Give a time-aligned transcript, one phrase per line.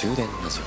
[0.00, 0.62] 終電ラジオ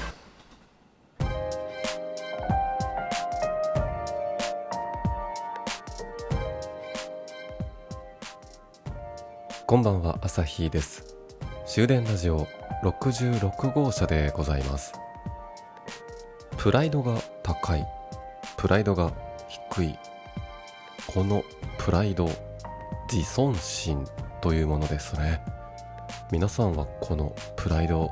[9.65, 11.15] こんばんは朝日です。
[11.65, 12.45] 終電ラジオ
[12.83, 14.91] 66号車でございます。
[16.57, 17.87] プライドが高い。
[18.57, 19.13] プライドが
[19.47, 19.97] 低い。
[21.07, 21.45] この
[21.77, 22.29] プライド
[23.09, 24.05] 自尊心
[24.41, 25.41] というものですね。
[26.33, 28.11] 皆さんはこのプライド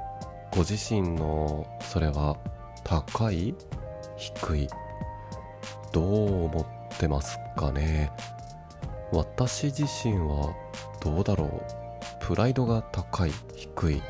[0.59, 2.35] ご自身のそれは
[2.83, 3.55] 高い？
[4.17, 4.67] 低い？
[5.93, 8.11] どう思ってますかね？
[9.13, 10.53] 私自身は
[11.01, 11.61] どうだろう？
[12.19, 13.31] プライドが高い？
[13.55, 14.01] 低い？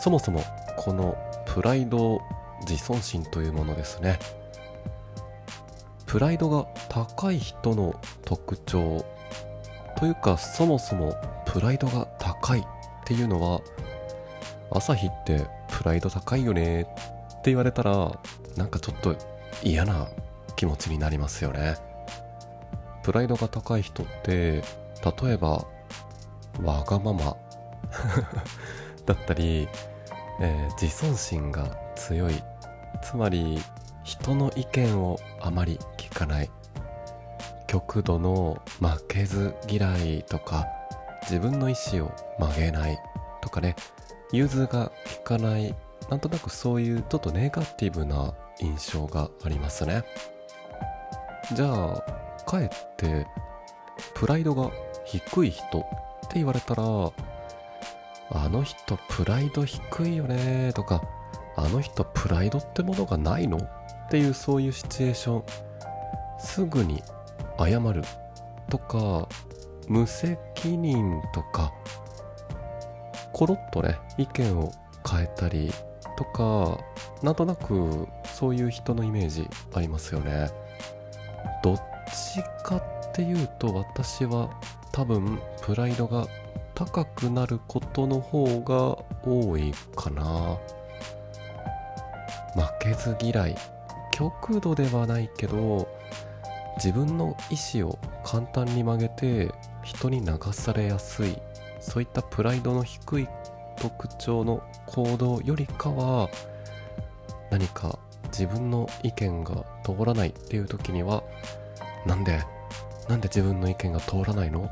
[0.00, 0.42] そもそも
[0.78, 2.18] このプライド
[2.66, 4.18] 自尊心というものですね。
[6.06, 9.04] プライドが高い人の特徴
[9.98, 11.14] というかそもそも
[11.44, 12.64] プライドが高いっ
[13.04, 13.60] ていうのは
[14.74, 18.18] 朝日ってプライド高いよねって言われたら
[18.56, 19.16] なんかちょっと
[19.62, 20.08] 嫌な
[20.56, 21.76] 気持ちになりますよね。
[23.02, 24.62] プライドが高い人って
[25.22, 25.66] 例えば
[26.62, 27.36] わがまま
[29.06, 29.68] だったり、
[30.40, 32.42] えー、自尊心が強い。
[33.02, 33.60] つまり
[34.04, 36.50] 人の意見をあまり聞かない。
[37.66, 40.66] 極度の負けず嫌いとか
[41.22, 42.98] 自分の意思を曲げない
[43.40, 43.74] とかね。
[44.32, 45.74] 融通が利かない
[46.10, 50.04] なんとなくそういうちょっとネガティブな印象がありますね。
[51.54, 52.04] じゃあ
[52.44, 53.26] かえって
[54.14, 54.70] プライドが
[55.04, 55.70] 低い人っ
[56.28, 61.02] て言われたらあの人プライド低いよねとか
[61.56, 63.58] あの人プライドってものがないの？
[63.58, 63.60] っ
[64.10, 65.44] ていうそういうシチュエーション
[66.38, 67.02] すぐに
[67.58, 68.02] 謝る
[68.70, 69.28] とか
[69.88, 71.72] 無責任とか
[73.32, 74.72] コロッとね意見を
[75.08, 75.72] 変えたり
[76.16, 76.78] とか
[77.22, 80.50] なんとなくそういう人のイメージありますよね。
[81.62, 81.82] どっ
[82.12, 84.50] ちかっていうと私は
[84.92, 86.26] 多分プライドが
[86.74, 88.98] 高くなることの方が
[89.28, 90.58] 多いかな。
[92.54, 93.56] 負けず嫌い。
[94.10, 95.88] 極度ではないけど
[96.76, 99.50] 自分の意思を簡単に曲げて
[99.82, 101.38] 人に流されやすい。
[101.82, 103.28] そういったプライドの低い
[103.76, 106.30] 特徴の行動よりかは
[107.50, 107.98] 何か
[108.28, 111.22] 自分の意見が通らないっていう時には
[112.06, 112.42] なんで
[113.08, 114.70] なんで自分の意見が通らないの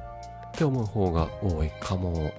[0.53, 2.32] って思う方が多いかも。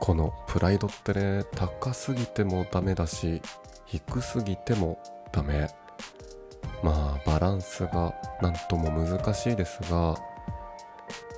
[0.00, 3.40] このプライドってね高すぎてもダメだし
[3.86, 4.98] 低すぎても
[5.32, 5.70] ダメ。
[6.82, 8.12] まあバランスが
[8.42, 10.14] 何とも難しいですが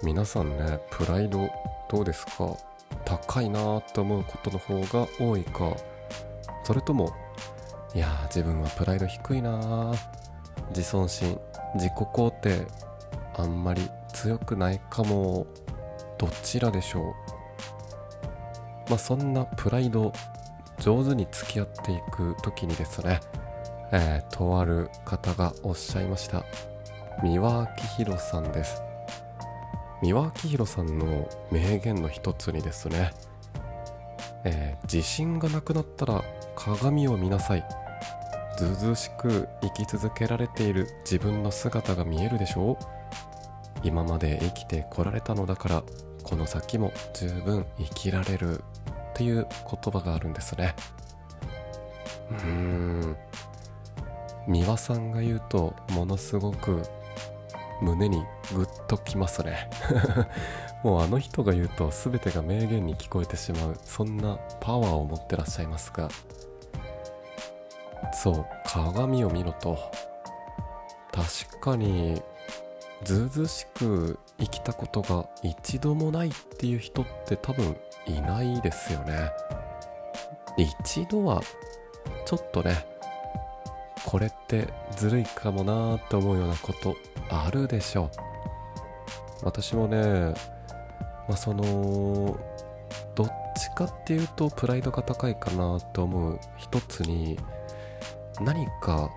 [0.02, 1.48] 皆さんねプライド
[1.90, 2.56] どうですか？
[3.04, 5.76] 高いなーって思うことの方が多いか？
[6.64, 7.12] それとも
[7.94, 9.94] いや自分はプライド低いな
[10.70, 11.38] 自尊心
[11.74, 12.66] 自己肯定
[13.36, 15.46] あんまり強くないかも。
[16.18, 17.04] どちらでしょう？
[18.88, 20.12] まあそんなプライド
[20.78, 23.20] 上手に付き合っていく時にですね、
[23.92, 26.44] えー、とある方がおっしゃいました。
[27.22, 27.68] 三輪
[27.98, 28.82] 明宏さんです。
[30.02, 33.12] 三輪明宏さんの名言の一つにですね、
[34.44, 36.22] えー、自信がなくなったら
[36.54, 37.64] 鏡を見なさい。
[38.58, 42.84] ずうずうしく生き続けられている自分の姿が見えるでしょう。
[43.82, 45.82] 今まで生きてこられたのだから
[46.22, 48.62] この先も十分生きられる。
[49.16, 50.74] っていう言葉があるんですね。
[52.30, 53.16] うーん。
[54.46, 56.82] 三輪さんが言うとものすごく
[57.80, 59.70] 胸にグッときますね。
[60.82, 66.08] もうあの人が言うと全てが名言に聞こえてしまうそんなパワーを持ってらっしゃいますが。
[68.12, 69.78] そう鏡を見ろと。
[71.12, 72.22] 確かに
[73.02, 79.30] ずうずしく生きたことが一度もないっていう人って多分いないですよね。
[80.56, 81.42] 一度は
[82.24, 82.86] ちょっとね
[84.04, 86.96] これってずるいかもなーって思うようなこと
[87.28, 88.10] あるでしょう。
[89.42, 90.34] 私もね
[91.28, 92.38] まあその
[93.14, 97.38] どっちかっていうとプライドが高いかなって思う一つに
[98.40, 99.10] 何か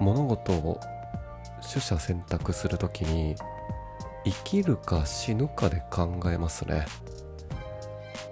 [0.00, 0.78] 物事を
[1.60, 3.34] 取捨選択するときに
[4.24, 6.86] 生きるか死ぬかで考えますね。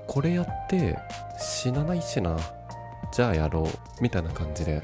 [0.07, 0.99] これやって
[1.39, 2.39] 死なないしな
[3.13, 4.83] じゃあやろうみたいな感じで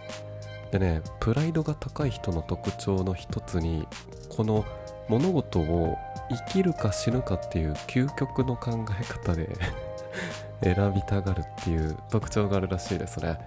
[0.72, 3.86] でねプライドが高い人の特徴の一つに
[4.30, 4.64] この
[5.08, 5.96] 物事を
[6.30, 9.50] 生きるか死ぬかっていう究極の考え方で
[10.64, 13.38] 選びたがるっていう特徴があるらしいですね。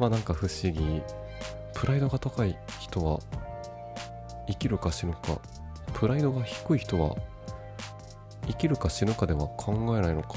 [0.00, 1.02] まあなんか不思議。
[1.74, 3.18] プライドが高い人は
[4.46, 5.38] 生きるか死ぬか。
[5.92, 7.16] プライドが低い人は
[8.46, 10.34] 生きるか死ぬかでは考えないのか。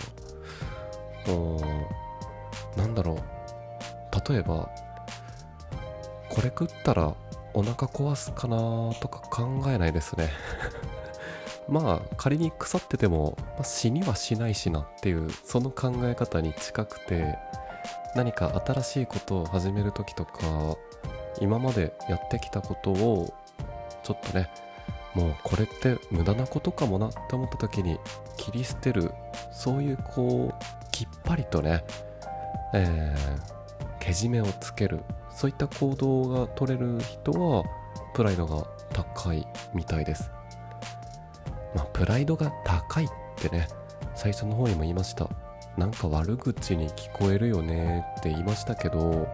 [1.28, 1.58] うん。
[2.76, 4.32] なんだろう。
[4.34, 4.70] 例えば
[6.36, 7.16] これ食ったら
[7.54, 8.58] お腹壊すかな
[9.00, 10.30] とか考えないですね。
[11.70, 17.38] まあ仮に腐ってても、まあ、死にはしないしなっていうその考え方に近くて
[18.16, 20.76] 何か新しいことを始める時とか
[21.40, 23.34] 今までやってきたことを
[24.04, 24.50] ちょっとね
[25.16, 27.98] もうこれって無駄なことかもなって思った時に
[28.36, 29.12] 切り捨てる
[29.52, 31.84] そういうこうきっぱりとね、
[32.74, 33.55] えー、
[34.06, 35.02] けじめをつける。
[35.32, 37.64] そういった行動が取れる人は
[38.14, 40.30] プライドが高いみたいです。
[41.74, 43.68] まあプライドが高いってね
[44.14, 45.28] 最初の方にも言いました。
[45.76, 49.28] なんか悪口に聞こえるよねって言いましたけど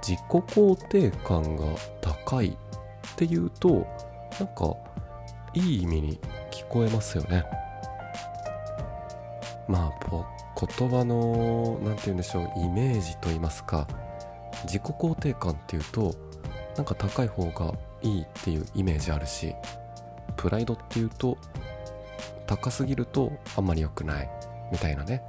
[0.00, 1.64] 自己肯定感が
[2.00, 3.86] 高いっていうと
[4.38, 4.74] なんか
[5.52, 6.20] いい意味に
[6.50, 7.44] 聞こえますよね。
[9.68, 10.06] まあ
[10.60, 13.86] 言葉の何て言うんでしょうイメージと言いますか
[14.64, 16.14] 自己肯定感っていうと
[16.76, 17.72] なんか高い方が
[18.02, 19.54] いいっていうイメージあるし
[20.36, 21.38] プライドっていうと
[22.46, 24.30] 高すぎるとあんまり良くない
[24.72, 25.22] みたいなね。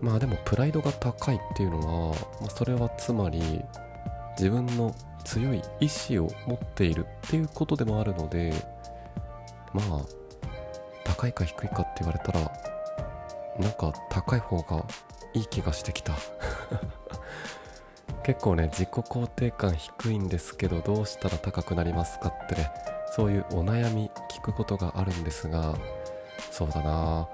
[0.00, 3.62] まあでもプライドが高いっていうのは、まあ、それはつまり
[4.38, 8.52] 自分の強い意志を持っているっていうことでもあるので
[9.72, 10.00] まあ
[11.04, 12.75] 高いか低いかって言われたら
[13.58, 14.84] なんか高い方が
[15.34, 16.14] いい気がしてきた。
[18.22, 22.72] 結構ね自己肯定感低いんですけどどうしたら高くなりますかってね
[23.14, 25.74] そういうお悩み聞くことがあるんですが
[26.50, 27.28] そうだな。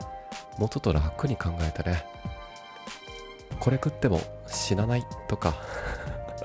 [0.58, 2.04] もうちょっと楽に考えてね。
[3.58, 5.54] これ食っても死なないとか。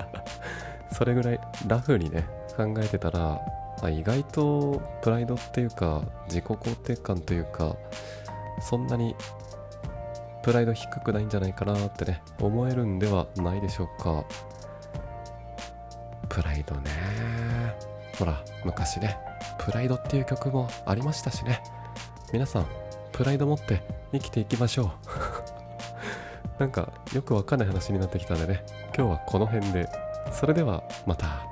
[0.92, 2.26] それぐらいラフにね
[2.56, 3.40] 考えてたら、
[3.82, 7.76] あ、意外とプライドっていうか自己肯定感というか
[8.60, 9.14] そんなに
[10.48, 14.24] プライド低くないんじゃないかなってね思えるんではないでしょうか。
[16.26, 16.90] プライドね。
[18.18, 19.18] ほら昔ね
[19.58, 21.62] プライドっていう曲もありましたしね。
[22.32, 22.66] 皆さん
[23.12, 24.90] プライド持って生きていきましょう。
[26.58, 28.64] なんかよくわかんない話になってきたんでね
[28.96, 29.86] 今日はこの辺で。
[30.32, 31.47] それではまた。